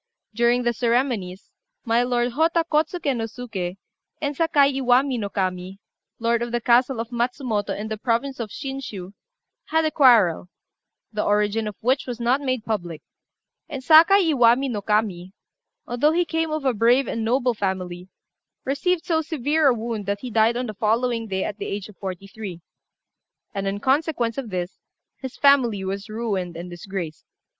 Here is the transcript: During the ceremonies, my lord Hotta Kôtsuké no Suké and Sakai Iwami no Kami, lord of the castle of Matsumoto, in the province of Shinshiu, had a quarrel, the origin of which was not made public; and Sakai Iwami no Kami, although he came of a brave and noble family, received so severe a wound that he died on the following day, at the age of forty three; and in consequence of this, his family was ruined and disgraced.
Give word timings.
During 0.33 0.63
the 0.63 0.73
ceremonies, 0.73 1.51
my 1.85 2.01
lord 2.01 2.31
Hotta 2.31 2.63
Kôtsuké 2.71 3.15
no 3.15 3.25
Suké 3.25 3.77
and 4.19 4.35
Sakai 4.35 4.73
Iwami 4.73 5.19
no 5.19 5.29
Kami, 5.29 5.77
lord 6.17 6.41
of 6.41 6.51
the 6.51 6.59
castle 6.59 6.99
of 6.99 7.11
Matsumoto, 7.11 7.77
in 7.79 7.87
the 7.87 7.99
province 7.99 8.39
of 8.39 8.49
Shinshiu, 8.49 9.13
had 9.65 9.85
a 9.85 9.91
quarrel, 9.91 10.49
the 11.13 11.23
origin 11.23 11.67
of 11.67 11.75
which 11.81 12.07
was 12.07 12.19
not 12.19 12.41
made 12.41 12.65
public; 12.65 13.03
and 13.69 13.83
Sakai 13.83 14.31
Iwami 14.33 14.69
no 14.71 14.81
Kami, 14.81 15.33
although 15.85 16.13
he 16.13 16.25
came 16.25 16.49
of 16.49 16.65
a 16.65 16.73
brave 16.73 17.07
and 17.07 17.23
noble 17.23 17.53
family, 17.53 18.09
received 18.65 19.05
so 19.05 19.21
severe 19.21 19.67
a 19.67 19.73
wound 19.75 20.07
that 20.07 20.21
he 20.21 20.31
died 20.31 20.57
on 20.57 20.65
the 20.65 20.73
following 20.73 21.27
day, 21.27 21.43
at 21.43 21.59
the 21.59 21.67
age 21.67 21.87
of 21.89 21.97
forty 21.97 22.25
three; 22.25 22.61
and 23.53 23.67
in 23.67 23.79
consequence 23.79 24.39
of 24.39 24.49
this, 24.49 24.79
his 25.19 25.37
family 25.37 25.83
was 25.83 26.09
ruined 26.09 26.57
and 26.57 26.71
disgraced. 26.71 27.27